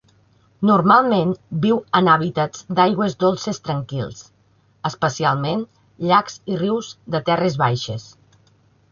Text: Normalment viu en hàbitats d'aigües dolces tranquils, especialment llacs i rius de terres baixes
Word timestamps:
Normalment 0.67 1.33
viu 1.65 1.75
en 1.99 2.07
hàbitats 2.13 2.63
d'aigües 2.79 3.13
dolces 3.23 3.59
tranquils, 3.67 4.23
especialment 4.91 5.61
llacs 6.13 6.39
i 6.55 6.57
rius 6.63 6.89
de 7.17 7.21
terres 7.29 7.59
baixes 7.63 8.07